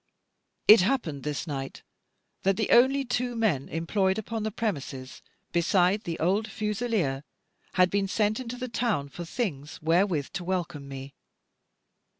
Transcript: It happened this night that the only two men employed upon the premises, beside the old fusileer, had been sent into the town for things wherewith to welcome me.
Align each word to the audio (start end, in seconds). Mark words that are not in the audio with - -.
It 0.67 0.81
happened 0.81 1.21
this 1.21 1.45
night 1.45 1.83
that 2.41 2.57
the 2.57 2.71
only 2.71 3.05
two 3.05 3.35
men 3.35 3.69
employed 3.69 4.17
upon 4.17 4.41
the 4.41 4.49
premises, 4.49 5.21
beside 5.51 6.05
the 6.05 6.17
old 6.17 6.47
fusileer, 6.49 7.21
had 7.73 7.91
been 7.91 8.07
sent 8.07 8.39
into 8.39 8.55
the 8.57 8.67
town 8.67 9.09
for 9.09 9.25
things 9.25 9.79
wherewith 9.79 10.29
to 10.33 10.43
welcome 10.43 10.87
me. 10.87 11.13